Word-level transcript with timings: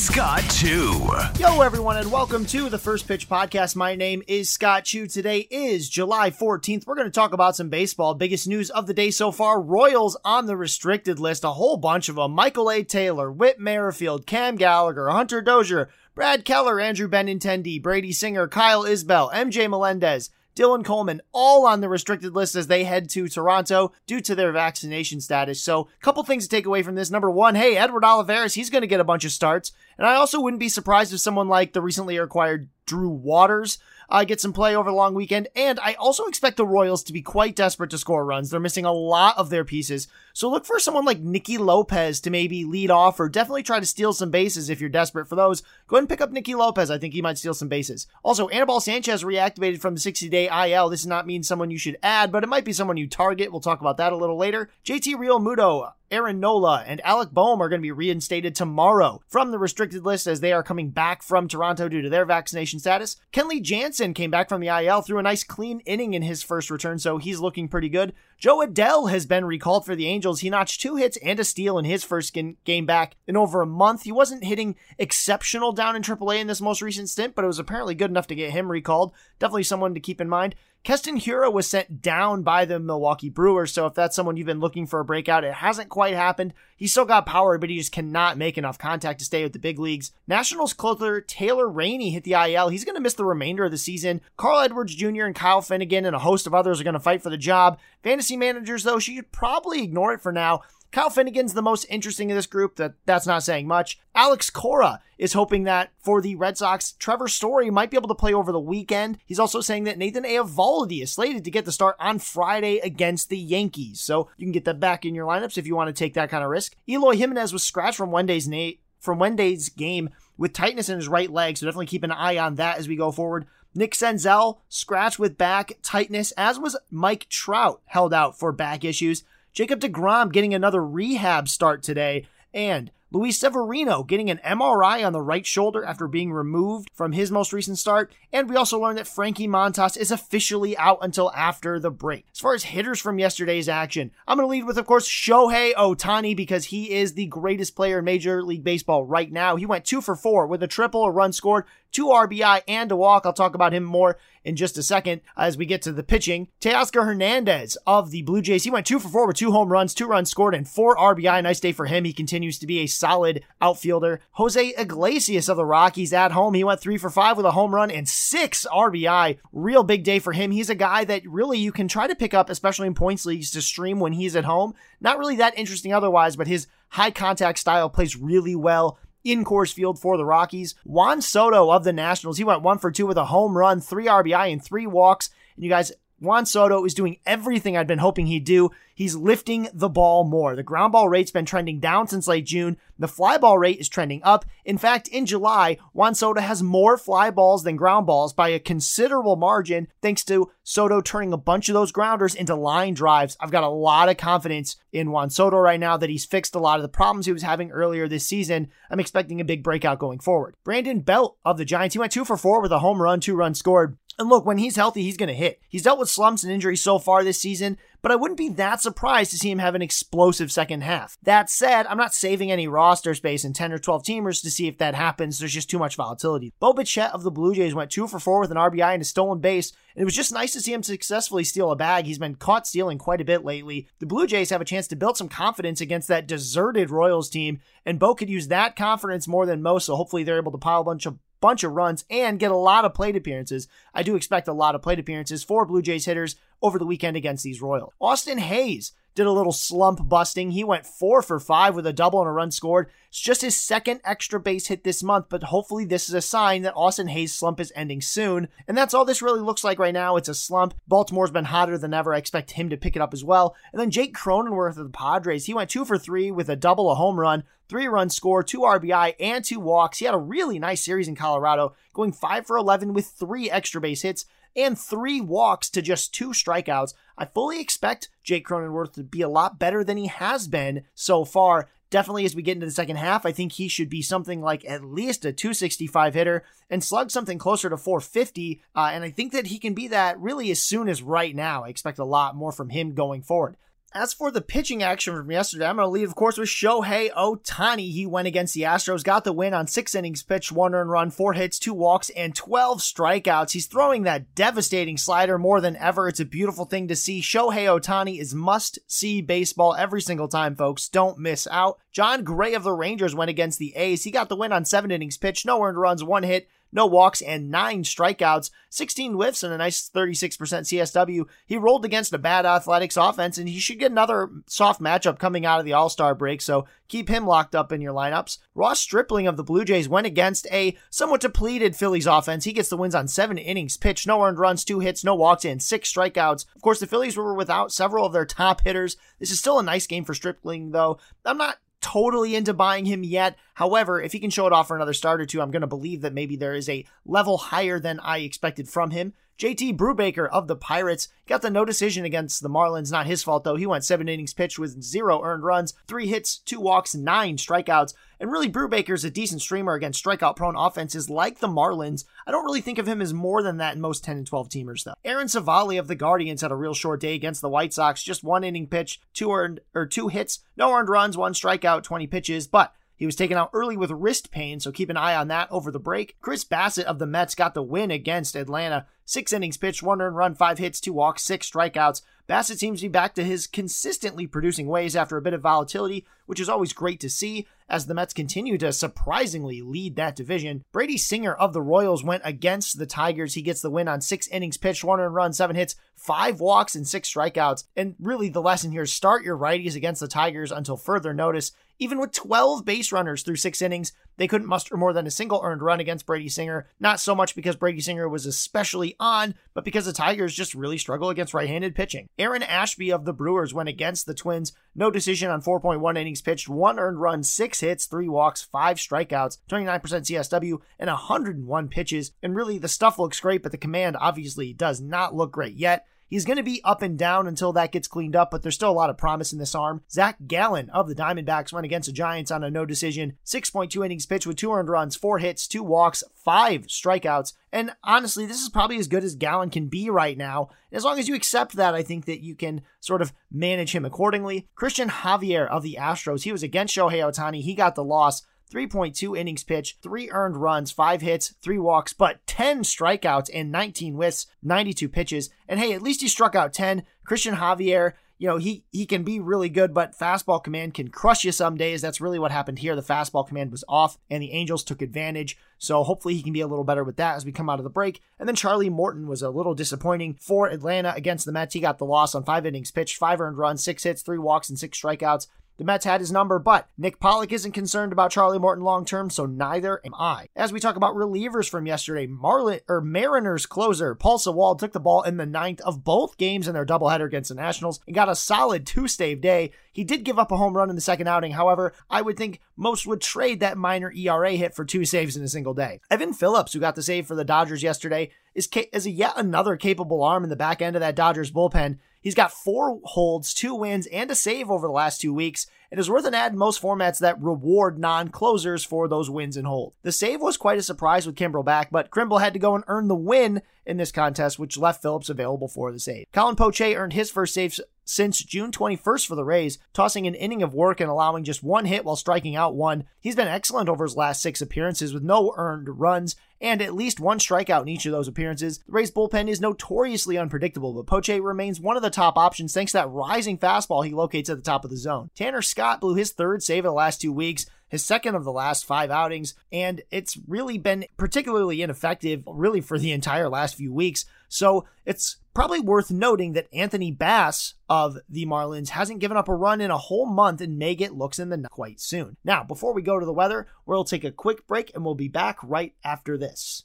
Scott 0.00 0.42
Chu. 0.54 1.10
Yo, 1.38 1.60
everyone, 1.60 1.98
and 1.98 2.10
welcome 2.10 2.46
to 2.46 2.70
the 2.70 2.78
First 2.78 3.06
Pitch 3.06 3.28
Podcast. 3.28 3.76
My 3.76 3.94
name 3.94 4.22
is 4.26 4.48
Scott 4.48 4.86
Chu. 4.86 5.06
Today 5.06 5.46
is 5.50 5.90
July 5.90 6.30
14th. 6.30 6.86
We're 6.86 6.94
going 6.94 7.06
to 7.06 7.10
talk 7.10 7.34
about 7.34 7.54
some 7.54 7.68
baseball. 7.68 8.14
Biggest 8.14 8.48
news 8.48 8.70
of 8.70 8.86
the 8.86 8.94
day 8.94 9.10
so 9.10 9.30
far 9.30 9.60
Royals 9.60 10.16
on 10.24 10.46
the 10.46 10.56
restricted 10.56 11.20
list, 11.20 11.44
a 11.44 11.50
whole 11.50 11.76
bunch 11.76 12.08
of 12.08 12.16
them. 12.16 12.32
Michael 12.32 12.70
A. 12.70 12.82
Taylor, 12.82 13.30
Whit 13.30 13.60
Merrifield, 13.60 14.26
Cam 14.26 14.56
Gallagher, 14.56 15.10
Hunter 15.10 15.42
Dozier, 15.42 15.90
Brad 16.14 16.46
Keller, 16.46 16.80
Andrew 16.80 17.06
Benintendi, 17.06 17.80
Brady 17.80 18.12
Singer, 18.12 18.48
Kyle 18.48 18.84
Isbel, 18.84 19.30
MJ 19.34 19.68
Melendez, 19.68 20.30
Dylan 20.56 20.84
Coleman, 20.84 21.20
all 21.32 21.66
on 21.66 21.80
the 21.80 21.88
restricted 21.88 22.34
list 22.34 22.54
as 22.54 22.66
they 22.66 22.84
head 22.84 23.08
to 23.10 23.28
Toronto 23.28 23.92
due 24.06 24.20
to 24.20 24.34
their 24.34 24.52
vaccination 24.52 25.20
status. 25.20 25.60
So, 25.60 25.82
a 25.82 26.04
couple 26.04 26.22
things 26.22 26.44
to 26.44 26.50
take 26.50 26.66
away 26.66 26.82
from 26.82 26.94
this. 26.94 27.10
Number 27.10 27.30
one, 27.30 27.54
hey, 27.54 27.76
Edward 27.76 28.04
Olivares, 28.04 28.54
he's 28.54 28.70
going 28.70 28.82
to 28.82 28.88
get 28.88 29.00
a 29.00 29.04
bunch 29.04 29.24
of 29.24 29.32
starts. 29.32 29.72
And 29.98 30.06
I 30.06 30.14
also 30.14 30.40
wouldn't 30.40 30.60
be 30.60 30.68
surprised 30.68 31.12
if 31.12 31.20
someone 31.20 31.48
like 31.48 31.72
the 31.72 31.82
recently 31.82 32.16
acquired 32.16 32.68
Drew 32.90 33.08
Waters 33.08 33.78
uh, 34.08 34.24
get 34.24 34.40
some 34.40 34.52
play 34.52 34.74
over 34.74 34.90
the 34.90 34.96
long 34.96 35.14
weekend. 35.14 35.46
And 35.54 35.78
I 35.78 35.94
also 35.94 36.24
expect 36.24 36.56
the 36.56 36.66
Royals 36.66 37.04
to 37.04 37.12
be 37.12 37.22
quite 37.22 37.54
desperate 37.54 37.90
to 37.90 37.98
score 37.98 38.24
runs. 38.24 38.50
They're 38.50 38.58
missing 38.58 38.84
a 38.84 38.92
lot 38.92 39.38
of 39.38 39.48
their 39.48 39.64
pieces. 39.64 40.08
So 40.32 40.50
look 40.50 40.66
for 40.66 40.80
someone 40.80 41.04
like 41.04 41.20
Nicky 41.20 41.56
Lopez 41.56 42.20
to 42.22 42.30
maybe 42.30 42.64
lead 42.64 42.90
off 42.90 43.20
or 43.20 43.28
definitely 43.28 43.62
try 43.62 43.78
to 43.78 43.86
steal 43.86 44.12
some 44.12 44.32
bases 44.32 44.68
if 44.68 44.80
you're 44.80 44.90
desperate 44.90 45.28
for 45.28 45.36
those. 45.36 45.60
Go 45.86 45.94
ahead 45.94 46.02
and 46.02 46.08
pick 46.08 46.20
up 46.20 46.32
Nicky 46.32 46.56
Lopez. 46.56 46.90
I 46.90 46.98
think 46.98 47.14
he 47.14 47.22
might 47.22 47.38
steal 47.38 47.54
some 47.54 47.68
bases. 47.68 48.08
Also, 48.24 48.48
Anibal 48.48 48.80
Sanchez 48.80 49.22
reactivated 49.22 49.80
from 49.80 49.94
the 49.94 50.00
60 50.00 50.28
day 50.28 50.48
IL. 50.48 50.88
This 50.88 51.02
does 51.02 51.06
not 51.06 51.28
mean 51.28 51.44
someone 51.44 51.70
you 51.70 51.78
should 51.78 51.98
add, 52.02 52.32
but 52.32 52.42
it 52.42 52.48
might 52.48 52.64
be 52.64 52.72
someone 52.72 52.96
you 52.96 53.06
target. 53.06 53.52
We'll 53.52 53.60
talk 53.60 53.80
about 53.80 53.98
that 53.98 54.12
a 54.12 54.16
little 54.16 54.36
later. 54.36 54.68
JT 54.84 55.14
Realmuto 55.14 55.92
Aaron 56.12 56.40
Nola 56.40 56.82
and 56.88 57.00
Alec 57.04 57.30
Bohm 57.30 57.62
are 57.62 57.68
going 57.68 57.80
to 57.80 57.86
be 57.86 57.92
reinstated 57.92 58.52
tomorrow 58.52 59.22
from 59.28 59.52
the 59.52 59.60
restricted 59.60 60.04
list 60.04 60.26
as 60.26 60.40
they 60.40 60.52
are 60.52 60.64
coming 60.64 60.90
back 60.90 61.22
from 61.22 61.46
Toronto 61.46 61.88
due 61.88 62.02
to 62.02 62.08
their 62.08 62.24
vaccination 62.24 62.80
status. 62.80 63.16
Kenley 63.32 63.62
Jansen 63.62 64.12
came 64.12 64.30
back 64.30 64.48
from 64.48 64.60
the 64.60 64.66
IL 64.66 65.02
through 65.02 65.20
a 65.20 65.22
nice 65.22 65.44
clean 65.44 65.78
inning 65.86 66.14
in 66.14 66.22
his 66.22 66.42
first 66.42 66.68
return, 66.68 66.98
so 66.98 67.18
he's 67.18 67.38
looking 67.38 67.68
pretty 67.68 67.88
good. 67.88 68.12
Jo 68.38 68.58
Adell 68.58 69.08
has 69.08 69.24
been 69.24 69.44
recalled 69.44 69.86
for 69.86 69.94
the 69.94 70.06
Angels. 70.08 70.40
He 70.40 70.50
notched 70.50 70.80
two 70.80 70.96
hits 70.96 71.16
and 71.18 71.38
a 71.38 71.44
steal 71.44 71.78
in 71.78 71.84
his 71.84 72.02
first 72.02 72.34
game 72.34 72.86
back 72.86 73.14
in 73.28 73.36
over 73.36 73.62
a 73.62 73.66
month. 73.66 74.02
He 74.02 74.10
wasn't 74.10 74.42
hitting 74.42 74.74
exceptional 74.98 75.70
down 75.72 75.94
in 75.94 76.02
AAA 76.02 76.40
in 76.40 76.48
this 76.48 76.60
most 76.60 76.82
recent 76.82 77.08
stint, 77.08 77.36
but 77.36 77.44
it 77.44 77.48
was 77.48 77.60
apparently 77.60 77.94
good 77.94 78.10
enough 78.10 78.26
to 78.26 78.34
get 78.34 78.50
him 78.50 78.68
recalled. 78.68 79.12
Definitely 79.38 79.62
someone 79.62 79.94
to 79.94 80.00
keep 80.00 80.20
in 80.20 80.28
mind. 80.28 80.56
Keston 80.82 81.20
Hiura 81.20 81.52
was 81.52 81.66
sent 81.66 82.00
down 82.00 82.42
by 82.42 82.64
the 82.64 82.80
Milwaukee 82.80 83.28
Brewers, 83.28 83.70
so 83.70 83.84
if 83.84 83.92
that's 83.92 84.16
someone 84.16 84.38
you've 84.38 84.46
been 84.46 84.60
looking 84.60 84.86
for 84.86 84.98
a 84.98 85.04
breakout, 85.04 85.44
it 85.44 85.52
hasn't 85.52 85.90
quite 85.90 86.14
happened. 86.14 86.54
He's 86.74 86.90
still 86.90 87.04
got 87.04 87.26
power, 87.26 87.58
but 87.58 87.68
he 87.68 87.76
just 87.76 87.92
cannot 87.92 88.38
make 88.38 88.56
enough 88.56 88.78
contact 88.78 89.18
to 89.18 89.26
stay 89.26 89.42
with 89.42 89.52
the 89.52 89.58
big 89.58 89.78
leagues. 89.78 90.12
Nationals 90.26 90.72
closer 90.72 91.20
Taylor 91.20 91.68
Rainey 91.68 92.10
hit 92.10 92.24
the 92.24 92.32
IL. 92.32 92.70
He's 92.70 92.86
going 92.86 92.94
to 92.94 93.00
miss 93.02 93.12
the 93.12 93.26
remainder 93.26 93.64
of 93.64 93.70
the 93.70 93.76
season. 93.76 94.22
Carl 94.38 94.60
Edwards 94.60 94.94
Jr. 94.94 95.24
and 95.24 95.34
Kyle 95.34 95.60
Finnegan 95.60 96.06
and 96.06 96.16
a 96.16 96.20
host 96.20 96.46
of 96.46 96.54
others 96.54 96.80
are 96.80 96.84
going 96.84 96.94
to 96.94 97.00
fight 97.00 97.22
for 97.22 97.28
the 97.28 97.36
job. 97.36 97.78
Fantasy 98.02 98.38
managers, 98.38 98.82
though, 98.82 98.98
should 98.98 99.30
probably 99.32 99.82
ignore 99.82 100.14
it 100.14 100.22
for 100.22 100.32
now. 100.32 100.62
Kyle 100.92 101.10
Finnegan's 101.10 101.54
the 101.54 101.62
most 101.62 101.84
interesting 101.88 102.30
of 102.30 102.36
this 102.36 102.46
group. 102.46 102.76
That 102.76 102.94
that's 103.06 103.26
not 103.26 103.42
saying 103.42 103.66
much. 103.66 104.00
Alex 104.14 104.50
Cora 104.50 105.00
is 105.18 105.34
hoping 105.34 105.64
that 105.64 105.90
for 105.98 106.20
the 106.20 106.34
Red 106.34 106.58
Sox, 106.58 106.92
Trevor 106.92 107.28
Story 107.28 107.70
might 107.70 107.90
be 107.90 107.96
able 107.96 108.08
to 108.08 108.14
play 108.14 108.34
over 108.34 108.50
the 108.50 108.58
weekend. 108.60 109.18
He's 109.24 109.38
also 109.38 109.60
saying 109.60 109.84
that 109.84 109.98
Nathan 109.98 110.24
Eovaldi 110.24 111.02
is 111.02 111.12
slated 111.12 111.44
to 111.44 111.50
get 111.50 111.64
the 111.64 111.72
start 111.72 111.96
on 112.00 112.18
Friday 112.18 112.78
against 112.78 113.28
the 113.28 113.38
Yankees. 113.38 114.00
So 114.00 114.28
you 114.36 114.46
can 114.46 114.52
get 114.52 114.64
that 114.64 114.80
back 114.80 115.04
in 115.04 115.14
your 115.14 115.26
lineups 115.26 115.58
if 115.58 115.66
you 115.66 115.76
want 115.76 115.88
to 115.88 115.98
take 115.98 116.14
that 116.14 116.30
kind 116.30 116.42
of 116.42 116.50
risk. 116.50 116.74
Eloy 116.88 117.16
Jimenez 117.16 117.52
was 117.52 117.62
scratched 117.62 117.96
from 117.96 118.10
Wednesday's 118.10 118.48
na- 118.48 118.72
from 118.98 119.18
Wednesday's 119.18 119.68
game 119.68 120.10
with 120.36 120.52
tightness 120.52 120.88
in 120.88 120.96
his 120.96 121.08
right 121.08 121.30
leg, 121.30 121.56
so 121.56 121.66
definitely 121.66 121.86
keep 121.86 122.02
an 122.02 122.10
eye 122.10 122.38
on 122.38 122.56
that 122.56 122.78
as 122.78 122.88
we 122.88 122.96
go 122.96 123.12
forward. 123.12 123.46
Nick 123.74 123.92
Senzel 123.92 124.58
scratched 124.68 125.18
with 125.18 125.38
back 125.38 125.72
tightness, 125.82 126.32
as 126.32 126.58
was 126.58 126.76
Mike 126.90 127.28
Trout 127.28 127.80
held 127.86 128.12
out 128.12 128.38
for 128.38 128.50
back 128.50 128.84
issues. 128.84 129.22
Jacob 129.52 129.80
DeGrom 129.80 130.32
getting 130.32 130.54
another 130.54 130.84
rehab 130.84 131.48
start 131.48 131.82
today, 131.82 132.26
and 132.54 132.90
Luis 133.12 133.40
Severino 133.40 134.04
getting 134.04 134.30
an 134.30 134.40
MRI 134.46 135.04
on 135.04 135.12
the 135.12 135.20
right 135.20 135.44
shoulder 135.44 135.84
after 135.84 136.06
being 136.06 136.32
removed 136.32 136.88
from 136.94 137.10
his 137.10 137.32
most 137.32 137.52
recent 137.52 137.76
start. 137.76 138.12
And 138.32 138.48
we 138.48 138.54
also 138.54 138.78
learned 138.78 138.98
that 138.98 139.08
Frankie 139.08 139.48
Montas 139.48 139.96
is 139.96 140.12
officially 140.12 140.76
out 140.78 140.98
until 141.02 141.32
after 141.32 141.80
the 141.80 141.90
break. 141.90 142.26
As 142.32 142.38
far 142.38 142.54
as 142.54 142.62
hitters 142.62 143.00
from 143.00 143.18
yesterday's 143.18 143.68
action, 143.68 144.12
I'm 144.28 144.36
going 144.36 144.46
to 144.46 144.50
lead 144.50 144.64
with, 144.64 144.78
of 144.78 144.86
course, 144.86 145.08
Shohei 145.08 145.74
Ohtani 145.74 146.36
because 146.36 146.66
he 146.66 146.92
is 146.92 147.14
the 147.14 147.26
greatest 147.26 147.74
player 147.74 147.98
in 147.98 148.04
Major 148.04 148.44
League 148.44 148.62
Baseball 148.62 149.04
right 149.04 149.32
now. 149.32 149.56
He 149.56 149.66
went 149.66 149.84
two 149.84 150.00
for 150.00 150.14
four 150.14 150.46
with 150.46 150.62
a 150.62 150.68
triple, 150.68 151.04
a 151.04 151.10
run 151.10 151.32
scored, 151.32 151.64
two 151.92 152.06
RBI, 152.06 152.62
and 152.68 152.90
a 152.90 152.96
walk. 152.96 153.26
I'll 153.26 153.32
talk 153.32 153.54
about 153.54 153.74
him 153.74 153.84
more 153.84 154.18
in 154.44 154.56
just 154.56 154.78
a 154.78 154.82
second 154.82 155.20
as 155.36 155.56
we 155.56 155.66
get 155.66 155.82
to 155.82 155.92
the 155.92 156.02
pitching. 156.02 156.48
Teoscar 156.60 157.04
Hernandez 157.04 157.76
of 157.86 158.10
the 158.10 158.22
Blue 158.22 158.40
Jays, 158.40 158.64
he 158.64 158.70
went 158.70 158.86
two 158.86 158.98
for 158.98 159.08
four 159.08 159.26
with 159.26 159.36
two 159.36 159.52
home 159.52 159.70
runs, 159.70 159.94
two 159.94 160.06
runs 160.06 160.30
scored, 160.30 160.54
and 160.54 160.68
four 160.68 160.96
RBI. 160.96 161.42
Nice 161.42 161.60
day 161.60 161.72
for 161.72 161.86
him. 161.86 162.04
He 162.04 162.12
continues 162.12 162.58
to 162.58 162.66
be 162.66 162.80
a 162.80 162.86
solid 162.86 163.42
outfielder. 163.60 164.20
Jose 164.32 164.74
Iglesias 164.78 165.48
of 165.48 165.56
the 165.56 165.64
Rockies 165.64 166.12
at 166.12 166.32
home, 166.32 166.54
he 166.54 166.64
went 166.64 166.80
three 166.80 166.98
for 166.98 167.10
five 167.10 167.36
with 167.36 167.46
a 167.46 167.52
home 167.52 167.74
run 167.74 167.90
and 167.90 168.08
six 168.08 168.66
RBI. 168.72 169.38
Real 169.52 169.82
big 169.82 170.04
day 170.04 170.18
for 170.18 170.32
him. 170.32 170.50
He's 170.50 170.70
a 170.70 170.74
guy 170.74 171.04
that 171.04 171.28
really 171.28 171.58
you 171.58 171.72
can 171.72 171.88
try 171.88 172.06
to 172.06 172.14
pick 172.14 172.34
up, 172.34 172.50
especially 172.50 172.86
in 172.86 172.94
points 172.94 173.26
leagues, 173.26 173.50
to 173.52 173.62
stream 173.62 174.00
when 174.00 174.12
he's 174.12 174.36
at 174.36 174.44
home. 174.44 174.74
Not 175.00 175.18
really 175.18 175.36
that 175.36 175.58
interesting 175.58 175.92
otherwise, 175.92 176.36
but 176.36 176.46
his 176.46 176.66
high 176.88 177.10
contact 177.10 177.58
style 177.58 177.88
plays 177.88 178.16
really 178.16 178.56
well 178.56 178.98
in 179.24 179.44
Coors 179.44 179.72
Field 179.72 179.98
for 179.98 180.16
the 180.16 180.24
Rockies. 180.24 180.74
Juan 180.84 181.22
Soto 181.22 181.70
of 181.70 181.84
the 181.84 181.92
Nationals, 181.92 182.38
he 182.38 182.44
went 182.44 182.62
one 182.62 182.78
for 182.78 182.90
two 182.90 183.06
with 183.06 183.16
a 183.16 183.26
home 183.26 183.56
run, 183.56 183.80
three 183.80 184.06
RBI, 184.06 184.52
and 184.52 184.62
three 184.64 184.86
walks. 184.86 185.30
And 185.56 185.64
you 185.64 185.70
guys, 185.70 185.92
Juan 186.20 186.44
Soto 186.44 186.84
is 186.84 186.92
doing 186.92 187.16
everything 187.24 187.76
I'd 187.76 187.86
been 187.86 187.98
hoping 187.98 188.26
he'd 188.26 188.44
do. 188.44 188.70
He's 188.94 189.16
lifting 189.16 189.68
the 189.72 189.88
ball 189.88 190.24
more. 190.24 190.54
The 190.54 190.62
ground 190.62 190.92
ball 190.92 191.08
rate's 191.08 191.30
been 191.30 191.46
trending 191.46 191.80
down 191.80 192.08
since 192.08 192.28
late 192.28 192.44
June. 192.44 192.76
The 192.98 193.08
fly 193.08 193.38
ball 193.38 193.56
rate 193.56 193.80
is 193.80 193.88
trending 193.88 194.20
up. 194.22 194.44
In 194.66 194.76
fact, 194.76 195.08
in 195.08 195.24
July, 195.24 195.78
Juan 195.94 196.14
Soto 196.14 196.42
has 196.42 196.62
more 196.62 196.98
fly 196.98 197.30
balls 197.30 197.64
than 197.64 197.76
ground 197.76 198.06
balls 198.06 198.34
by 198.34 198.50
a 198.50 198.58
considerable 198.58 199.36
margin, 199.36 199.88
thanks 200.02 200.22
to 200.24 200.50
Soto 200.62 201.00
turning 201.00 201.32
a 201.32 201.38
bunch 201.38 201.70
of 201.70 201.72
those 201.72 201.92
grounders 201.92 202.34
into 202.34 202.54
line 202.54 202.92
drives. 202.92 203.38
I've 203.40 203.50
got 203.50 203.64
a 203.64 203.68
lot 203.70 204.10
of 204.10 204.18
confidence 204.18 204.76
in 204.92 205.10
Juan 205.10 205.30
Soto 205.30 205.56
right 205.56 205.80
now 205.80 205.96
that 205.96 206.10
he's 206.10 206.26
fixed 206.26 206.54
a 206.54 206.58
lot 206.60 206.78
of 206.78 206.82
the 206.82 206.88
problems 206.90 207.24
he 207.24 207.32
was 207.32 207.42
having 207.42 207.70
earlier 207.70 208.06
this 208.06 208.26
season. 208.26 208.68
I'm 208.90 209.00
expecting 209.00 209.40
a 209.40 209.44
big 209.46 209.62
breakout 209.62 209.98
going 209.98 210.18
forward. 210.18 210.54
Brandon 210.64 211.00
Belt 211.00 211.38
of 211.46 211.56
the 211.56 211.64
Giants, 211.64 211.94
he 211.94 211.98
went 211.98 212.12
two 212.12 212.26
for 212.26 212.36
four 212.36 212.60
with 212.60 212.72
a 212.72 212.80
home 212.80 213.00
run, 213.00 213.20
two 213.20 213.34
runs 213.34 213.58
scored. 213.58 213.96
And 214.20 214.28
look, 214.28 214.44
when 214.44 214.58
he's 214.58 214.76
healthy, 214.76 215.02
he's 215.02 215.16
going 215.16 215.30
to 215.30 215.34
hit. 215.34 215.62
He's 215.66 215.80
dealt 215.80 215.98
with 215.98 216.10
slumps 216.10 216.44
and 216.44 216.52
injuries 216.52 216.82
so 216.82 216.98
far 216.98 217.24
this 217.24 217.40
season, 217.40 217.78
but 218.02 218.12
I 218.12 218.16
wouldn't 218.16 218.36
be 218.36 218.50
that 218.50 218.82
surprised 218.82 219.30
to 219.30 219.38
see 219.38 219.50
him 219.50 219.60
have 219.60 219.74
an 219.74 219.80
explosive 219.80 220.52
second 220.52 220.82
half. 220.82 221.16
That 221.22 221.48
said, 221.48 221.86
I'm 221.86 221.96
not 221.96 222.12
saving 222.12 222.52
any 222.52 222.68
roster 222.68 223.14
space 223.14 223.46
in 223.46 223.54
10 223.54 223.72
or 223.72 223.78
12 223.78 224.02
teamers 224.02 224.42
to 224.42 224.50
see 224.50 224.68
if 224.68 224.76
that 224.76 224.94
happens. 224.94 225.38
There's 225.38 225.54
just 225.54 225.70
too 225.70 225.78
much 225.78 225.96
volatility. 225.96 226.52
Bo 226.60 226.74
Bichette 226.74 227.14
of 227.14 227.22
the 227.22 227.30
Blue 227.30 227.54
Jays 227.54 227.74
went 227.74 227.90
two 227.90 228.06
for 228.06 228.20
four 228.20 228.40
with 228.40 228.50
an 228.50 228.58
RBI 228.58 228.92
and 228.92 229.00
a 229.00 229.06
stolen 229.06 229.38
base, 229.38 229.72
and 229.94 230.02
it 230.02 230.04
was 230.04 230.16
just 230.16 230.34
nice 230.34 230.52
to 230.52 230.60
see 230.60 230.74
him 230.74 230.82
successfully 230.82 231.42
steal 231.42 231.70
a 231.70 231.76
bag. 231.76 232.04
He's 232.04 232.18
been 232.18 232.34
caught 232.34 232.66
stealing 232.66 232.98
quite 232.98 233.22
a 233.22 233.24
bit 233.24 233.42
lately. 233.42 233.88
The 234.00 234.06
Blue 234.06 234.26
Jays 234.26 234.50
have 234.50 234.60
a 234.60 234.66
chance 234.66 234.86
to 234.88 234.96
build 234.96 235.16
some 235.16 235.30
confidence 235.30 235.80
against 235.80 236.08
that 236.08 236.26
deserted 236.26 236.90
Royals 236.90 237.30
team, 237.30 237.60
and 237.86 237.98
Bo 237.98 238.14
could 238.14 238.28
use 238.28 238.48
that 238.48 238.76
confidence 238.76 239.26
more 239.26 239.46
than 239.46 239.62
most, 239.62 239.86
so 239.86 239.96
hopefully 239.96 240.24
they're 240.24 240.36
able 240.36 240.52
to 240.52 240.58
pile 240.58 240.82
a 240.82 240.84
bunch 240.84 241.06
of 241.06 241.16
bunch 241.40 241.64
of 241.64 241.72
runs 241.72 242.04
and 242.10 242.38
get 242.38 242.50
a 242.50 242.56
lot 242.56 242.84
of 242.84 242.94
plate 242.94 243.16
appearances. 243.16 243.68
I 243.94 244.02
do 244.02 244.16
expect 244.16 244.48
a 244.48 244.52
lot 244.52 244.74
of 244.74 244.82
plate 244.82 244.98
appearances 244.98 245.42
for 245.42 245.64
Blue 245.64 245.82
Jays 245.82 246.04
hitters 246.04 246.36
over 246.62 246.78
the 246.78 246.86
weekend 246.86 247.16
against 247.16 247.44
these 247.44 247.62
Royals. 247.62 247.92
Austin 248.00 248.38
Hays 248.38 248.92
did 249.14 249.26
a 249.26 249.32
little 249.32 249.52
slump 249.52 250.08
busting. 250.08 250.52
He 250.52 250.64
went 250.64 250.86
four 250.86 251.22
for 251.22 251.40
five 251.40 251.74
with 251.74 251.86
a 251.86 251.92
double 251.92 252.20
and 252.20 252.28
a 252.28 252.32
run 252.32 252.50
scored. 252.50 252.90
It's 253.08 253.20
just 253.20 253.42
his 253.42 253.56
second 253.60 254.00
extra 254.04 254.38
base 254.38 254.68
hit 254.68 254.84
this 254.84 255.02
month, 255.02 255.26
but 255.28 255.44
hopefully 255.44 255.84
this 255.84 256.08
is 256.08 256.14
a 256.14 256.20
sign 256.20 256.62
that 256.62 256.74
Austin 256.76 257.08
Hays' 257.08 257.34
slump 257.34 257.58
is 257.58 257.72
ending 257.74 258.00
soon. 258.00 258.48
And 258.68 258.78
that's 258.78 258.94
all 258.94 259.04
this 259.04 259.22
really 259.22 259.40
looks 259.40 259.64
like 259.64 259.80
right 259.80 259.92
now. 259.92 260.16
It's 260.16 260.28
a 260.28 260.34
slump. 260.34 260.74
Baltimore's 260.86 261.32
been 261.32 261.46
hotter 261.46 261.76
than 261.76 261.92
ever. 261.92 262.14
I 262.14 262.18
expect 262.18 262.52
him 262.52 262.70
to 262.70 262.76
pick 262.76 262.94
it 262.94 263.02
up 263.02 263.12
as 263.12 263.24
well. 263.24 263.56
And 263.72 263.80
then 263.80 263.90
Jake 263.90 264.14
Cronenworth 264.14 264.76
of 264.76 264.84
the 264.84 264.90
Padres, 264.90 265.46
he 265.46 265.54
went 265.54 265.70
two 265.70 265.84
for 265.84 265.98
three 265.98 266.30
with 266.30 266.48
a 266.48 266.56
double, 266.56 266.90
a 266.90 266.94
home 266.94 267.18
run, 267.18 267.42
three 267.68 267.88
run 267.88 268.10
score, 268.10 268.44
two 268.44 268.60
RBI, 268.60 269.14
and 269.18 269.44
two 269.44 269.58
walks. 269.58 269.98
He 269.98 270.04
had 270.04 270.14
a 270.14 270.18
really 270.18 270.60
nice 270.60 270.84
series 270.84 271.08
in 271.08 271.16
Colorado, 271.16 271.74
going 271.92 272.12
five 272.12 272.46
for 272.46 272.56
11 272.56 272.94
with 272.94 273.06
three 273.06 273.50
extra 273.50 273.80
base 273.80 274.02
hits 274.02 274.24
and 274.56 274.78
three 274.78 275.20
walks 275.20 275.70
to 275.70 275.82
just 275.82 276.14
two 276.14 276.30
strikeouts. 276.30 276.94
I 277.16 277.24
fully 277.24 277.60
expect 277.60 278.08
Jake 278.22 278.46
Cronenworth 278.46 278.94
to 278.94 279.02
be 279.02 279.22
a 279.22 279.28
lot 279.28 279.58
better 279.58 279.84
than 279.84 279.96
he 279.96 280.06
has 280.06 280.48
been 280.48 280.84
so 280.94 281.24
far. 281.24 281.68
Definitely, 281.90 282.24
as 282.24 282.36
we 282.36 282.42
get 282.42 282.52
into 282.52 282.66
the 282.66 282.72
second 282.72 282.96
half, 282.96 283.26
I 283.26 283.32
think 283.32 283.52
he 283.52 283.66
should 283.66 283.90
be 283.90 284.00
something 284.00 284.40
like 284.40 284.64
at 284.64 284.84
least 284.84 285.24
a 285.24 285.32
265 285.32 286.14
hitter 286.14 286.44
and 286.70 286.84
slug 286.84 287.10
something 287.10 287.36
closer 287.36 287.68
to 287.68 287.76
450. 287.76 288.62
Uh, 288.76 288.90
and 288.92 289.02
I 289.02 289.10
think 289.10 289.32
that 289.32 289.48
he 289.48 289.58
can 289.58 289.74
be 289.74 289.88
that 289.88 290.18
really 290.20 290.52
as 290.52 290.62
soon 290.62 290.88
as 290.88 291.02
right 291.02 291.34
now. 291.34 291.64
I 291.64 291.68
expect 291.68 291.98
a 291.98 292.04
lot 292.04 292.36
more 292.36 292.52
from 292.52 292.68
him 292.68 292.94
going 292.94 293.22
forward. 293.22 293.56
As 293.92 294.14
for 294.14 294.30
the 294.30 294.40
pitching 294.40 294.84
action 294.84 295.16
from 295.16 295.32
yesterday, 295.32 295.66
I'm 295.66 295.74
going 295.74 295.86
to 295.86 295.90
lead, 295.90 296.04
of 296.04 296.14
course, 296.14 296.38
with 296.38 296.48
Shohei 296.48 297.10
Ohtani. 297.10 297.90
He 297.90 298.06
went 298.06 298.28
against 298.28 298.54
the 298.54 298.62
Astros, 298.62 299.02
got 299.02 299.24
the 299.24 299.32
win 299.32 299.52
on 299.52 299.66
six 299.66 299.96
innings 299.96 300.22
pitched, 300.22 300.52
one 300.52 300.76
earned 300.76 300.90
run, 300.90 301.10
four 301.10 301.32
hits, 301.32 301.58
two 301.58 301.74
walks, 301.74 302.08
and 302.10 302.32
12 302.32 302.78
strikeouts. 302.78 303.50
He's 303.50 303.66
throwing 303.66 304.04
that 304.04 304.36
devastating 304.36 304.96
slider 304.96 305.38
more 305.38 305.60
than 305.60 305.74
ever. 305.74 306.06
It's 306.06 306.20
a 306.20 306.24
beautiful 306.24 306.66
thing 306.66 306.86
to 306.86 306.94
see. 306.94 307.20
Shohei 307.20 307.66
Ohtani 307.66 308.20
is 308.20 308.32
must 308.32 308.78
see 308.86 309.22
baseball 309.22 309.74
every 309.74 310.02
single 310.02 310.28
time, 310.28 310.54
folks. 310.54 310.88
Don't 310.88 311.18
miss 311.18 311.48
out. 311.50 311.80
Jon 311.92 312.22
Gray 312.22 312.54
of 312.54 312.62
the 312.62 312.72
Rangers 312.72 313.14
went 313.14 313.30
against 313.30 313.58
the 313.58 313.74
A's. 313.76 314.04
He 314.04 314.10
got 314.10 314.28
the 314.28 314.36
win 314.36 314.52
on 314.52 314.64
seven 314.64 314.90
innings 314.90 315.16
pitched, 315.16 315.46
no 315.46 315.62
earned 315.62 315.78
runs, 315.78 316.04
one 316.04 316.22
hit, 316.22 316.48
no 316.72 316.86
walks, 316.86 317.20
and 317.20 317.50
nine 317.50 317.82
strikeouts, 317.82 318.50
16 318.70 319.14
whiffs, 319.14 319.42
and 319.42 319.52
a 319.52 319.58
nice 319.58 319.90
36% 319.90 320.36
CSW. 320.36 321.24
He 321.46 321.56
rolled 321.56 321.84
against 321.84 322.12
a 322.12 322.18
bad 322.18 322.46
athletics 322.46 322.96
offense, 322.96 323.38
and 323.38 323.48
he 323.48 323.58
should 323.58 323.78
get 323.78 323.90
another 323.90 324.30
soft 324.46 324.80
matchup 324.80 325.18
coming 325.18 325.44
out 325.44 325.58
of 325.58 325.64
the 325.64 325.72
All 325.72 325.88
Star 325.88 326.14
break, 326.14 326.40
so 326.40 326.66
keep 326.88 327.08
him 327.08 327.26
locked 327.26 327.54
up 327.54 327.72
in 327.72 327.80
your 327.80 327.92
lineups. 327.92 328.38
Ross 328.54 328.80
Stripling 328.80 329.26
of 329.26 329.36
the 329.36 329.44
Blue 329.44 329.64
Jays 329.64 329.88
went 329.88 330.06
against 330.06 330.46
a 330.52 330.76
somewhat 330.90 331.20
depleted 331.20 331.74
Phillies 331.74 332.06
offense. 332.06 332.44
He 332.44 332.52
gets 332.52 332.68
the 332.68 332.76
wins 332.76 332.94
on 332.94 333.08
seven 333.08 333.38
innings 333.38 333.76
pitched, 333.76 334.06
no 334.06 334.22
earned 334.22 334.38
runs, 334.38 334.64
two 334.64 334.80
hits, 334.80 335.04
no 335.04 335.14
walks, 335.14 335.44
and 335.44 335.62
six 335.62 335.92
strikeouts. 335.92 336.46
Of 336.54 336.62
course, 336.62 336.80
the 336.80 336.86
Phillies 336.86 337.16
were 337.16 337.34
without 337.34 337.72
several 337.72 338.06
of 338.06 338.12
their 338.12 338.26
top 338.26 338.60
hitters. 338.62 338.96
This 339.18 339.30
is 339.30 339.38
still 339.38 339.58
a 339.58 339.64
nice 339.64 339.86
game 339.86 340.04
for 340.04 340.14
Stripling, 340.14 340.70
though. 340.70 340.98
I'm 341.24 341.38
not 341.38 341.58
totally 341.80 342.34
into 342.34 342.54
buying 342.54 342.84
him 342.84 343.02
yet. 343.04 343.36
However, 343.54 344.00
if 344.00 344.12
he 344.12 344.20
can 344.20 344.30
show 344.30 344.46
it 344.46 344.52
off 344.52 344.68
for 344.68 344.76
another 344.76 344.92
start 344.92 345.20
or 345.20 345.26
two, 345.26 345.40
I'm 345.40 345.50
going 345.50 345.60
to 345.62 345.66
believe 345.66 346.02
that 346.02 346.14
maybe 346.14 346.36
there 346.36 346.54
is 346.54 346.68
a 346.68 346.84
level 347.04 347.38
higher 347.38 347.78
than 347.78 348.00
I 348.00 348.18
expected 348.18 348.68
from 348.68 348.90
him. 348.90 349.14
JT 349.40 349.78
Brubaker 349.78 350.28
of 350.28 350.48
the 350.48 350.56
Pirates 350.56 351.08
got 351.26 351.40
the 351.40 351.48
no 351.48 351.64
decision 351.64 352.04
against 352.04 352.42
the 352.42 352.50
Marlins. 352.50 352.92
Not 352.92 353.06
his 353.06 353.22
fault, 353.22 353.42
though. 353.42 353.56
He 353.56 353.64
went 353.64 353.86
seven 353.86 354.06
innings 354.06 354.34
pitched 354.34 354.58
with 354.58 354.82
zero 354.82 355.22
earned 355.22 355.44
runs, 355.44 355.72
three 355.88 356.08
hits, 356.08 356.36
two 356.36 356.60
walks, 356.60 356.94
nine 356.94 357.38
strikeouts. 357.38 357.94
And 358.20 358.30
really, 358.30 358.50
Brubaker's 358.50 359.02
a 359.02 359.10
decent 359.10 359.40
streamer 359.40 359.72
against 359.72 360.04
strikeout 360.04 360.36
prone 360.36 360.56
offenses 360.56 361.08
like 361.08 361.38
the 361.38 361.48
Marlins. 361.48 362.04
I 362.26 362.32
don't 362.32 362.44
really 362.44 362.60
think 362.60 362.76
of 362.76 362.86
him 362.86 363.00
as 363.00 363.14
more 363.14 363.42
than 363.42 363.56
that 363.56 363.74
in 363.74 363.80
most 363.80 364.04
10 364.04 364.18
and 364.18 364.26
12 364.26 364.50
teamers, 364.50 364.84
though. 364.84 364.92
Aaron 365.06 365.26
Civale 365.26 365.78
of 365.78 365.88
the 365.88 365.94
Guardians 365.94 366.42
had 366.42 366.52
a 366.52 366.56
real 366.56 366.74
short 366.74 367.00
day 367.00 367.14
against 367.14 367.40
the 367.40 367.48
White 367.48 367.72
Sox. 367.72 368.02
Just 368.02 368.22
one 368.22 368.44
inning 368.44 368.66
pitch, 368.66 369.00
two 369.14 369.32
earned 369.32 369.60
or 369.74 369.86
two 369.86 370.08
hits, 370.08 370.40
no 370.54 370.70
earned 370.74 370.90
runs, 370.90 371.16
one 371.16 371.32
strikeout, 371.32 371.82
20 371.82 372.06
pitches. 372.08 372.46
But 372.46 372.74
he 373.00 373.06
was 373.06 373.16
taken 373.16 373.38
out 373.38 373.48
early 373.54 373.78
with 373.78 373.90
wrist 373.90 374.30
pain, 374.30 374.60
so 374.60 374.70
keep 374.70 374.90
an 374.90 374.96
eye 374.98 375.14
on 375.14 375.28
that 375.28 375.50
over 375.50 375.70
the 375.70 375.80
break. 375.80 376.16
Chris 376.20 376.44
Bassitt 376.44 376.84
of 376.84 376.98
the 376.98 377.06
Mets 377.06 377.34
got 377.34 377.54
the 377.54 377.62
win 377.62 377.90
against 377.90 378.36
Atlanta. 378.36 378.84
Six 379.06 379.32
innings 379.32 379.56
pitched, 379.56 379.82
one 379.82 380.02
earned 380.02 380.16
run, 380.16 380.34
five 380.34 380.58
hits, 380.58 380.80
two 380.80 380.92
walks, 380.92 381.22
six 381.22 381.50
strikeouts. 381.50 382.02
Bassitt 382.28 382.58
seems 382.58 382.80
to 382.80 382.88
be 382.88 382.92
back 382.92 383.14
to 383.14 383.24
his 383.24 383.46
consistently 383.46 384.26
producing 384.26 384.66
ways 384.66 384.94
after 384.94 385.16
a 385.16 385.22
bit 385.22 385.32
of 385.32 385.40
volatility, 385.40 386.04
which 386.26 386.38
is 386.38 386.50
always 386.50 386.74
great 386.74 387.00
to 387.00 387.08
see 387.08 387.46
as 387.70 387.86
the 387.86 387.94
Mets 387.94 388.12
continue 388.12 388.58
to 388.58 388.70
surprisingly 388.70 389.62
lead 389.62 389.96
that 389.96 390.14
division. 390.14 390.62
Brady 390.70 390.98
Singer 390.98 391.32
of 391.32 391.54
the 391.54 391.62
Royals 391.62 392.04
went 392.04 392.22
against 392.26 392.78
the 392.78 392.84
Tigers. 392.84 393.32
He 393.32 393.40
gets 393.40 393.62
the 393.62 393.70
win 393.70 393.88
on 393.88 394.02
six 394.02 394.28
innings 394.28 394.58
pitched, 394.58 394.84
one 394.84 395.00
earned 395.00 395.14
run, 395.14 395.32
seven 395.32 395.56
hits, 395.56 395.74
five 395.96 396.38
walks, 396.38 396.74
and 396.74 396.86
six 396.86 397.10
strikeouts. 397.10 397.64
And 397.74 397.96
really, 397.98 398.28
the 398.28 398.42
lesson 398.42 398.72
here 398.72 398.82
is 398.82 398.92
start 398.92 399.24
your 399.24 399.38
righties 399.38 399.74
against 399.74 400.02
the 400.02 400.06
Tigers 400.06 400.52
until 400.52 400.76
further 400.76 401.14
notice. 401.14 401.52
Even 401.82 401.98
with 401.98 402.12
12 402.12 402.66
base 402.66 402.92
runners 402.92 403.22
through 403.22 403.36
six 403.36 403.62
innings, 403.62 403.92
they 404.18 404.28
couldn't 404.28 404.46
muster 404.46 404.76
more 404.76 404.92
than 404.92 405.06
a 405.06 405.10
single 405.10 405.40
earned 405.42 405.62
run 405.62 405.80
against 405.80 406.04
Brady 406.04 406.28
Singer. 406.28 406.68
Not 406.78 407.00
so 407.00 407.14
much 407.14 407.34
because 407.34 407.56
Brady 407.56 407.80
Singer 407.80 408.06
was 408.06 408.26
especially 408.26 408.96
on, 409.00 409.34
but 409.54 409.64
because 409.64 409.86
the 409.86 409.94
Tigers 409.94 410.34
just 410.34 410.54
really 410.54 410.76
struggle 410.76 411.08
against 411.08 411.32
right 411.32 411.48
handed 411.48 411.74
pitching. 411.74 412.10
Aaron 412.18 412.42
Ashby 412.42 412.92
of 412.92 413.06
the 413.06 413.14
Brewers 413.14 413.54
went 413.54 413.70
against 413.70 414.04
the 414.04 414.12
Twins. 414.12 414.52
No 414.74 414.90
decision 414.90 415.30
on 415.30 415.40
4.1 415.40 415.96
innings 415.96 416.20
pitched, 416.20 416.50
one 416.50 416.78
earned 416.78 417.00
run, 417.00 417.22
six 417.22 417.60
hits, 417.60 417.86
three 417.86 418.10
walks, 418.10 418.42
five 418.42 418.76
strikeouts, 418.76 419.38
29% 419.48 419.80
CSW, 419.80 420.58
and 420.78 420.90
101 420.90 421.68
pitches. 421.68 422.12
And 422.22 422.36
really, 422.36 422.58
the 422.58 422.68
stuff 422.68 422.98
looks 422.98 423.20
great, 423.20 423.42
but 423.42 423.52
the 423.52 423.58
command 423.58 423.96
obviously 423.98 424.52
does 424.52 424.82
not 424.82 425.14
look 425.14 425.32
great 425.32 425.54
yet. 425.54 425.86
He's 426.10 426.24
going 426.24 426.38
to 426.38 426.42
be 426.42 426.60
up 426.64 426.82
and 426.82 426.98
down 426.98 427.28
until 427.28 427.52
that 427.52 427.70
gets 427.70 427.86
cleaned 427.86 428.16
up, 428.16 428.32
but 428.32 428.42
there's 428.42 428.56
still 428.56 428.70
a 428.70 428.72
lot 428.72 428.90
of 428.90 428.98
promise 428.98 429.32
in 429.32 429.38
this 429.38 429.54
arm. 429.54 429.82
Zach 429.88 430.16
Gallen 430.26 430.68
of 430.70 430.88
the 430.88 430.94
Diamondbacks 430.94 431.52
went 431.52 431.64
against 431.64 431.86
the 431.86 431.92
Giants 431.92 432.32
on 432.32 432.42
a 432.42 432.50
no 432.50 432.66
decision. 432.66 433.16
6.2 433.24 433.86
innings 433.86 434.06
pitched 434.06 434.26
with 434.26 434.36
two 434.36 434.52
earned 434.52 434.68
runs, 434.68 434.96
four 434.96 435.20
hits, 435.20 435.46
two 435.46 435.62
walks, 435.62 436.02
five 436.12 436.66
strikeouts. 436.66 437.34
And 437.52 437.70
honestly, 437.84 438.26
this 438.26 438.42
is 438.42 438.48
probably 438.48 438.78
as 438.78 438.88
good 438.88 439.04
as 439.04 439.14
Gallen 439.14 439.50
can 439.50 439.68
be 439.68 439.88
right 439.88 440.18
now. 440.18 440.48
As 440.72 440.82
long 440.82 440.98
as 440.98 441.06
you 441.06 441.14
accept 441.14 441.54
that, 441.54 441.74
I 441.74 441.84
think 441.84 442.06
that 442.06 442.24
you 442.24 442.34
can 442.34 442.62
sort 442.80 443.02
of 443.02 443.12
manage 443.30 443.72
him 443.72 443.84
accordingly. 443.84 444.48
Christian 444.56 444.88
Javier 444.88 445.48
of 445.48 445.62
the 445.62 445.78
Astros, 445.78 446.24
he 446.24 446.32
was 446.32 446.42
against 446.42 446.76
Shohei 446.76 447.08
Ohtani. 447.08 447.40
He 447.40 447.54
got 447.54 447.76
the 447.76 447.84
loss. 447.84 448.22
3.2 448.50 449.16
innings 449.16 449.44
pitched, 449.44 449.80
three 449.82 450.10
earned 450.10 450.36
runs, 450.36 450.72
five 450.72 451.00
hits, 451.00 451.34
three 451.40 451.58
walks, 451.58 451.92
but 451.92 452.26
10 452.26 452.62
strikeouts 452.62 453.30
and 453.32 453.52
19 453.52 453.94
whiffs, 453.94 454.26
92 454.42 454.88
pitches. 454.88 455.30
And 455.48 455.60
hey, 455.60 455.72
at 455.72 455.82
least 455.82 456.00
he 456.00 456.08
struck 456.08 456.34
out 456.34 456.52
10. 456.52 456.82
Christian 457.04 457.36
Javier, 457.36 457.92
you 458.20 458.26
know, 458.26 458.36
he 458.36 458.64
he 458.70 458.84
can 458.84 459.02
be 459.02 459.18
really 459.18 459.48
good, 459.48 459.72
but 459.72 459.98
fastball 459.98 460.44
command 460.44 460.74
can 460.74 460.88
crush 460.88 461.24
you 461.24 461.32
some 461.32 461.56
days. 461.56 461.80
That's 461.80 462.02
really 462.02 462.18
what 462.18 462.30
happened 462.30 462.58
here. 462.58 462.76
The 462.76 462.82
fastball 462.82 463.26
command 463.26 463.50
was 463.50 463.64
off, 463.66 463.96
and 464.10 464.22
the 464.22 464.32
Angels 464.32 464.62
took 464.62 464.82
advantage. 464.82 465.38
So 465.56 465.82
hopefully 465.82 466.14
he 466.14 466.22
can 466.22 466.34
be 466.34 466.42
a 466.42 466.46
little 466.46 466.64
better 466.64 466.84
with 466.84 466.96
that 466.96 467.16
as 467.16 467.24
we 467.24 467.32
come 467.32 467.48
out 467.48 467.58
of 467.58 467.64
the 467.64 467.70
break. 467.70 468.02
And 468.18 468.28
then 468.28 468.36
Charlie 468.36 468.68
Morton 468.68 469.06
was 469.06 469.22
a 469.22 469.30
little 469.30 469.54
disappointing 469.54 470.18
for 470.20 470.48
Atlanta 470.48 470.92
against 470.94 471.24
the 471.24 471.32
Mets. 471.32 471.54
He 471.54 471.60
got 471.60 471.78
the 471.78 471.86
loss 471.86 472.14
on 472.14 472.24
five 472.24 472.44
innings 472.44 472.70
pitched, 472.70 472.98
five 472.98 473.22
earned 473.22 473.38
runs, 473.38 473.64
six 473.64 473.84
hits, 473.84 474.02
three 474.02 474.18
walks, 474.18 474.50
and 474.50 474.58
six 474.58 474.78
strikeouts. 474.78 475.26
The 475.60 475.66
Mets 475.66 475.84
had 475.84 476.00
his 476.00 476.10
number, 476.10 476.38
but 476.38 476.70
Nick 476.78 477.00
Pollack 477.00 477.32
isn't 477.32 477.52
concerned 477.52 477.92
about 477.92 478.10
Charlie 478.10 478.38
Morton 478.38 478.64
long 478.64 478.86
term, 478.86 479.10
so 479.10 479.26
neither 479.26 479.78
am 479.84 479.94
I. 479.94 480.28
As 480.34 480.54
we 480.54 480.58
talk 480.58 480.74
about 480.74 480.94
relievers 480.94 481.50
from 481.50 481.66
yesterday, 481.66 482.06
Marlin 482.06 482.60
or 482.66 482.80
Mariners 482.80 483.44
closer 483.44 483.94
Paul 483.94 484.16
Sewald 484.16 484.58
took 484.58 484.72
the 484.72 484.80
ball 484.80 485.02
in 485.02 485.18
the 485.18 485.26
ninth 485.26 485.60
of 485.60 485.84
both 485.84 486.16
games 486.16 486.48
in 486.48 486.54
their 486.54 486.64
doubleheader 486.64 487.04
against 487.04 487.28
the 487.28 487.34
Nationals 487.34 487.78
and 487.86 487.94
got 487.94 488.08
a 488.08 488.16
solid 488.16 488.66
two-stave 488.66 489.20
day. 489.20 489.52
He 489.70 489.84
did 489.84 490.02
give 490.02 490.18
up 490.18 490.32
a 490.32 490.38
home 490.38 490.56
run 490.56 490.70
in 490.70 490.76
the 490.76 490.80
second 490.80 491.08
outing. 491.08 491.32
However, 491.32 491.74
I 491.90 492.00
would 492.00 492.16
think 492.16 492.40
most 492.56 492.86
would 492.86 493.02
trade 493.02 493.40
that 493.40 493.58
minor 493.58 493.92
ERA 493.92 494.32
hit 494.32 494.54
for 494.54 494.64
two 494.64 494.86
saves 494.86 495.14
in 495.14 495.22
a 495.22 495.28
single 495.28 495.52
day. 495.52 495.80
Evan 495.90 496.14
Phillips, 496.14 496.54
who 496.54 496.60
got 496.60 496.74
the 496.74 496.82
save 496.82 497.06
for 497.06 497.14
the 497.14 497.22
Dodgers 497.22 497.62
yesterday, 497.62 498.12
is, 498.34 498.46
ca- 498.46 498.70
is 498.72 498.86
a 498.86 498.90
yet 498.90 499.12
another 499.16 499.56
capable 499.56 500.02
arm 500.02 500.24
in 500.24 500.30
the 500.30 500.36
back 500.36 500.62
end 500.62 500.74
of 500.74 500.80
that 500.80 500.96
Dodgers 500.96 501.30
bullpen. 501.30 501.80
He's 502.00 502.14
got 502.14 502.32
four 502.32 502.80
holds, 502.84 503.34
two 503.34 503.54
wins, 503.54 503.86
and 503.86 504.10
a 504.10 504.14
save 504.14 504.50
over 504.50 504.66
the 504.66 504.72
last 504.72 505.00
two 505.00 505.12
weeks, 505.12 505.46
and 505.70 505.78
is 505.78 505.90
worth 505.90 506.06
an 506.06 506.14
ad 506.14 506.32
in 506.32 506.38
most 506.38 506.60
formats 506.60 506.98
that 506.98 507.20
reward 507.20 507.78
non-closers 507.78 508.64
for 508.64 508.88
those 508.88 509.10
wins 509.10 509.36
and 509.36 509.46
holds. 509.46 509.76
The 509.82 509.92
save 509.92 510.20
was 510.20 510.36
quite 510.36 510.58
a 510.58 510.62
surprise 510.62 511.06
with 511.06 511.16
Kimbrel 511.16 511.44
back, 511.44 511.70
but 511.70 511.90
Kimbrel 511.90 512.20
had 512.20 512.32
to 512.32 512.38
go 512.38 512.54
and 512.54 512.64
earn 512.66 512.88
the 512.88 512.94
win 512.94 513.42
in 513.66 513.76
this 513.76 513.92
contest, 513.92 514.38
which 514.38 514.56
left 514.56 514.82
Phillips 514.82 515.10
available 515.10 515.48
for 515.48 515.70
the 515.70 515.78
save. 515.78 516.06
Colin 516.12 516.36
Poche 516.36 516.74
earned 516.74 516.94
his 516.94 517.10
first 517.10 517.34
save 517.34 517.58
since 517.84 518.22
June 518.22 518.50
21st 518.50 519.06
for 519.06 519.14
the 519.14 519.24
Rays, 519.24 519.58
tossing 519.72 520.06
an 520.06 520.14
inning 520.14 520.42
of 520.42 520.54
work 520.54 520.80
and 520.80 520.88
allowing 520.88 521.24
just 521.24 521.42
one 521.42 521.64
hit 521.64 521.84
while 521.84 521.96
striking 521.96 522.36
out 522.36 522.54
one. 522.54 522.84
He's 523.00 523.16
been 523.16 523.28
excellent 523.28 523.68
over 523.68 523.84
his 523.84 523.96
last 523.96 524.22
six 524.22 524.40
appearances 524.40 524.94
with 524.94 525.02
no 525.02 525.34
earned 525.36 525.80
runs 525.80 526.16
and 526.40 526.62
at 526.62 526.74
least 526.74 527.00
one 527.00 527.18
strikeout 527.18 527.62
in 527.62 527.68
each 527.68 527.86
of 527.86 527.92
those 527.92 528.08
appearances. 528.08 528.58
The 528.58 528.72
Rays 528.72 528.90
bullpen 528.90 529.28
is 529.28 529.40
notoriously 529.40 530.16
unpredictable, 530.16 530.72
but 530.72 530.86
Poche 530.86 531.20
remains 531.20 531.60
one 531.60 531.76
of 531.76 531.82
the 531.82 531.90
top 531.90 532.16
options 532.16 532.54
thanks 532.54 532.72
to 532.72 532.78
that 532.78 532.90
rising 532.90 533.38
fastball 533.38 533.84
he 533.84 533.92
locates 533.92 534.30
at 534.30 534.36
the 534.36 534.42
top 534.42 534.64
of 534.64 534.70
the 534.70 534.76
zone. 534.76 535.10
Tanner 535.14 535.42
Scott 535.42 535.80
blew 535.80 535.94
his 535.94 536.12
third 536.12 536.42
save 536.42 536.64
in 536.64 536.68
the 536.68 536.72
last 536.72 537.00
two 537.00 537.12
weeks. 537.12 537.46
His 537.70 537.84
second 537.84 538.16
of 538.16 538.24
the 538.24 538.32
last 538.32 538.66
five 538.66 538.90
outings, 538.90 539.34
and 539.50 539.80
it's 539.90 540.18
really 540.28 540.58
been 540.58 540.84
particularly 540.96 541.62
ineffective, 541.62 542.24
really, 542.26 542.60
for 542.60 542.78
the 542.78 542.92
entire 542.92 543.28
last 543.28 543.54
few 543.54 543.72
weeks. 543.72 544.04
So 544.28 544.66
it's 544.84 545.16
probably 545.34 545.60
worth 545.60 545.90
noting 545.90 546.34
that 546.34 546.48
Anthony 546.52 546.90
Bass 546.90 547.54
of 547.68 547.96
the 548.08 548.26
Marlins 548.26 548.70
hasn't 548.70 549.00
given 549.00 549.16
up 549.16 549.28
a 549.28 549.34
run 549.34 549.60
in 549.60 549.70
a 549.70 549.78
whole 549.78 550.06
month 550.06 550.40
and 550.40 550.58
may 550.58 550.74
get 550.74 550.94
looks 550.94 551.18
in 551.18 551.30
the 551.30 551.48
quite 551.48 551.80
soon. 551.80 552.16
Now, 552.24 552.44
before 552.44 552.74
we 552.74 552.82
go 552.82 552.98
to 552.98 553.06
the 553.06 553.12
weather, 553.12 553.46
we'll 553.64 553.84
take 553.84 554.04
a 554.04 554.10
quick 554.10 554.46
break 554.46 554.72
and 554.74 554.84
we'll 554.84 554.94
be 554.94 555.08
back 555.08 555.38
right 555.42 555.74
after 555.84 556.18
this. 556.18 556.64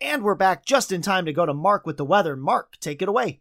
And 0.00 0.22
we're 0.22 0.34
back 0.34 0.66
just 0.66 0.92
in 0.92 1.02
time 1.02 1.24
to 1.24 1.32
go 1.32 1.46
to 1.46 1.54
Mark 1.54 1.86
with 1.86 1.96
the 1.96 2.04
weather. 2.04 2.36
Mark, 2.36 2.74
take 2.80 3.00
it 3.00 3.08
away. 3.08 3.40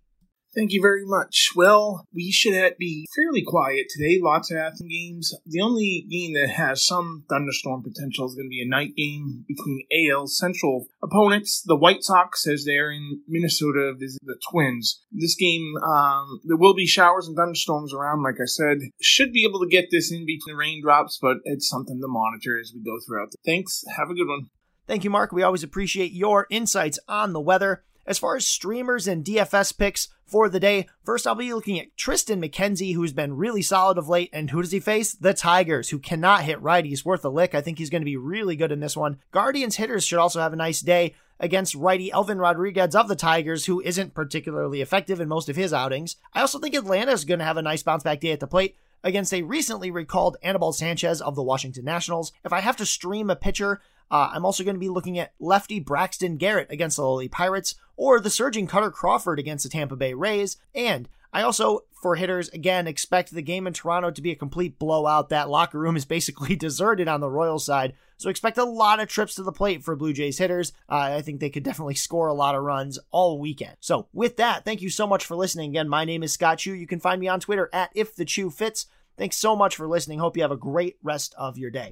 Thank 0.56 0.72
you 0.72 0.82
very 0.82 1.06
much. 1.06 1.52
Well, 1.54 2.08
we 2.14 2.32
should 2.32 2.78
be 2.80 3.06
fairly 3.14 3.44
quiet 3.46 3.88
today. 3.90 4.22
Lots 4.24 4.52
of 4.52 4.58
afternoon 4.58 4.90
games. 4.90 5.34
The 5.46 5.60
only 5.60 6.08
game 6.10 6.34
that 6.36 6.50
has 6.52 6.86
some 6.86 7.26
thunderstorm 7.30 7.84
potential 7.84 8.26
is 8.26 8.36
going 8.36 8.46
to 8.46 8.50
be 8.50 8.62
a 8.62 8.70
night 8.70 8.96
game 8.96 9.44
between 9.50 9.86
AL 9.92 10.28
Central 10.28 10.88
opponents. 11.04 11.62
The 11.66 11.76
White 11.76 12.04
Sox, 12.04 12.48
as 12.48 12.64
they're 12.64 12.90
in 12.90 13.22
Minnesota, 13.28 13.96
visit 14.00 14.22
the 14.24 14.40
Twins. 14.50 15.04
This 15.12 15.36
game, 15.36 15.74
um, 15.86 16.40
there 16.46 16.56
will 16.56 16.74
be 16.74 16.88
showers 16.88 17.28
and 17.28 17.36
thunderstorms 17.36 17.94
around. 17.94 18.24
Like 18.24 18.40
I 18.42 18.46
said, 18.46 18.78
should 19.02 19.34
be 19.34 19.44
able 19.44 19.60
to 19.60 19.68
get 19.68 19.90
this 19.92 20.10
in 20.10 20.26
between 20.26 20.56
raindrops, 20.56 21.20
but 21.22 21.36
it's 21.44 21.68
something 21.68 22.00
to 22.00 22.08
monitor 22.08 22.58
as 22.58 22.72
we 22.74 22.82
go 22.82 22.98
throughout. 23.06 23.34
Thanks. 23.46 23.84
Have 23.98 24.10
a 24.10 24.16
good 24.16 24.30
one. 24.30 24.50
Thank 24.88 25.04
you, 25.04 25.10
Mark. 25.10 25.32
We 25.32 25.44
always 25.44 25.64
appreciate 25.64 26.12
your 26.12 26.48
insights 26.50 27.00
on 27.08 27.34
the 27.34 27.42
weather. 27.42 27.84
As 28.08 28.20
far 28.20 28.36
as 28.36 28.46
streamers 28.46 29.08
and 29.08 29.26
DFS 29.26 29.76
picks 29.76 30.10
for 30.28 30.48
the 30.48 30.60
day, 30.60 30.88
first 31.04 31.26
I'll 31.26 31.34
be 31.34 31.54
looking 31.54 31.80
at 31.80 31.96
Triston 31.98 32.44
McKenzie, 32.44 32.94
who's 32.94 33.14
been 33.14 33.36
really 33.36 33.64
solid 33.64 33.98
of 33.98 34.08
late. 34.08 34.30
And 34.32 34.52
who 34.52 34.62
does 34.62 34.72
he 34.72 34.80
face? 34.80 35.14
The 35.14 35.34
Tigers, 35.34 35.90
who 35.90 35.98
cannot 35.98 36.44
hit 36.44 36.62
righties 36.62 37.04
worth 37.04 37.26
a 37.26 37.30
lick. 37.30 37.56
I 37.56 37.62
think 37.62 37.80
he's 37.80 37.90
going 37.90 38.04
to 38.04 38.06
be 38.06 38.18
really 38.18 38.56
good 38.56 38.72
in 38.72 38.80
this 38.80 38.96
one. 38.96 39.18
Guardians 39.32 39.78
hitters 39.78 40.06
should 40.06 40.20
also 40.20 40.40
have 40.40 40.54
a 40.54 40.58
nice 40.58 40.82
day 40.82 41.16
against 41.40 41.74
righty 41.76 42.12
Elvin 42.12 42.38
Rodriguez 42.38 42.96
of 42.96 43.08
the 43.08 43.16
Tigers, 43.16 43.66
who 43.66 43.82
isn't 43.82 44.14
particularly 44.14 44.82
effective 44.82 45.20
in 45.20 45.28
most 45.28 45.50
of 45.50 45.56
his 45.56 45.74
outings. 45.74 46.16
I 46.34 46.42
also 46.42 46.60
think 46.60 46.76
Atlanta 46.76 47.12
is 47.12 47.26
going 47.26 47.40
to 47.40 47.46
have 47.46 47.58
a 47.58 47.64
nice 47.64 47.82
bounce 47.82 48.04
back 48.04 48.20
day 48.20 48.32
at 48.32 48.40
the 48.40 48.48
plate 48.48 48.78
against 49.04 49.34
a 49.34 49.44
recently 49.44 49.92
recalled 49.92 50.38
Anibal 50.42 50.74
Sanchez 50.74 51.22
of 51.22 51.36
the 51.36 51.44
Washington 51.44 51.86
Nationals. 51.86 52.32
If 52.44 52.54
I 52.54 52.62
have 52.62 52.78
to 52.78 52.86
stream 52.86 53.30
a 53.30 53.36
pitcher, 53.36 53.82
uh, 54.12 54.30
I'm 54.34 54.46
also 54.46 54.64
going 54.64 54.76
to 54.76 54.80
be 54.80 54.90
looking 54.90 55.20
at 55.20 55.34
lefty 55.40 55.80
Braxton 55.80 56.38
Garrett 56.38 56.72
against 56.72 56.98
the 56.98 57.04
Lowly 57.04 57.28
Pirates 57.28 57.76
or 57.98 58.20
the 58.20 58.30
surging 58.30 58.68
Kutter 58.68 58.92
Crawford 58.92 59.40
against 59.40 59.64
the 59.64 59.70
Tampa 59.70 59.96
Bay 59.96 60.14
Rays. 60.14 60.58
And 60.74 61.08
I 61.34 61.42
also, 61.42 61.82
for 62.02 62.16
hitters, 62.16 62.48
again, 62.50 62.88
expect 62.88 63.32
the 63.32 63.42
game 63.42 63.68
in 63.68 63.74
Toronto 63.74 64.10
to 64.12 64.22
be 64.22 64.32
a 64.32 64.36
complete 64.36 64.80
blowout. 64.80 65.30
That 65.30 65.50
locker 65.50 65.80
room 65.80 65.98
is 65.98 66.06
basically 66.16 66.56
deserted 66.56 67.08
on 67.08 67.20
the 67.20 67.30
Royals 67.30 67.66
side. 67.66 67.94
So 68.18 68.30
expect 68.30 68.58
a 68.58 68.64
lot 68.64 69.02
of 69.02 69.10
trips 69.10 69.36
to 69.36 69.44
the 69.44 69.52
plate 69.52 69.84
for 69.84 69.96
Blue 69.96 70.14
Jays 70.14 70.38
hitters. 70.38 70.72
Uh, 70.88 71.16
I 71.18 71.22
think 71.22 71.40
they 71.40 71.50
could 71.50 71.64
definitely 71.64 71.96
score 71.96 72.28
a 72.28 72.34
lot 72.34 72.56
of 72.56 72.64
runs 72.64 72.98
all 73.12 73.40
weekend. 73.40 73.76
So 73.82 74.08
with 74.14 74.38
that, 74.38 74.64
thank 74.64 74.82
you 74.82 74.90
so 74.90 75.06
much 75.06 75.26
for 75.26 75.36
listening. 75.36 75.72
Again, 75.72 75.90
my 75.90 76.06
name 76.06 76.24
is 76.24 76.32
Scott 76.32 76.60
Chu. 76.60 76.74
You 76.74 76.88
can 76.88 77.02
find 77.02 77.20
me 77.20 77.28
on 77.28 77.42
Twitter 77.42 77.70
at 77.74 77.92
If 77.94 78.16
the 78.16 78.24
Chu 78.24 78.50
Fits. 78.50 78.86
Thanks 79.18 79.38
so 79.38 79.56
much 79.56 79.76
for 79.76 79.88
listening. 79.88 80.20
Hope 80.20 80.38
you 80.38 80.44
have 80.44 80.52
a 80.52 80.58
great 80.58 80.96
rest 81.04 81.36
of 81.38 81.58
your 81.58 81.72
day. 81.72 81.92